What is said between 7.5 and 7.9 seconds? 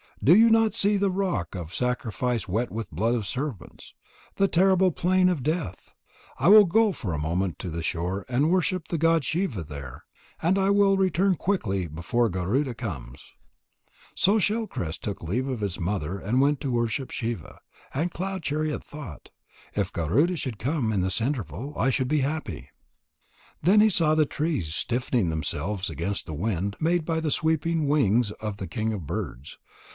to the